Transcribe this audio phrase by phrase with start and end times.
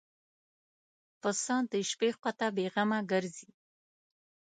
[1.21, 3.49] پسه د شپې خوا ته بېغمه ګرځي.